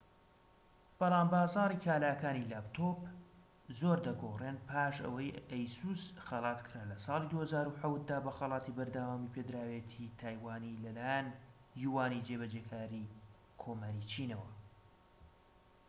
[0.99, 2.99] بەڵام بازاڕی کاڵاکانی لاپتۆپ
[3.79, 11.27] زۆر دەگۆڕێن پاش ئەوەی ئەیسوس خەلاتکرا لە ساڵی ٢٠٠٧ دا بە خەڵاتی بەردەوامیپێدراوێتیی تایوانی لەلایەن
[11.83, 13.11] یوانی جێبەجێکاری
[13.61, 14.49] کۆماری چینەوە